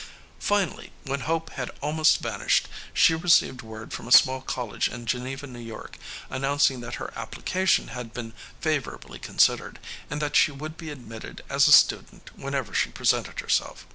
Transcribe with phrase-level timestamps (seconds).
[0.39, 5.45] Finally, when hope had almost vanished, she received word from a small college in Geneva,
[5.45, 9.77] New York, announcing that her application had been favorably considered
[10.09, 13.85] and that she would be admitted as a student whenever she presented herself.